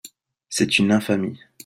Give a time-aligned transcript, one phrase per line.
[0.49, 1.39] C’est une infamie!…